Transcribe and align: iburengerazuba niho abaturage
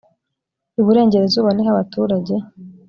iburengerazuba 0.79 1.49
niho 1.53 1.69
abaturage 1.73 2.33